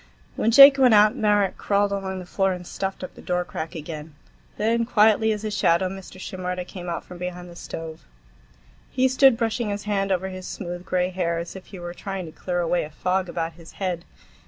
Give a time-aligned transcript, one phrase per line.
[0.35, 3.75] When Jake went out, Marek crawled along the floor and stuffed up the door crack
[3.75, 4.15] again.
[4.57, 6.19] Then, quietly as a shadow, Mr.
[6.19, 8.03] Shimerda came out from behind the stove.
[8.89, 12.25] He stood brushing his hand over his smooth gray hair, as if he were trying
[12.25, 14.03] to clear away a fog about his head.